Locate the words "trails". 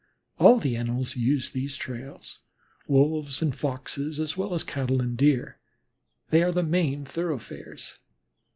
1.77-2.39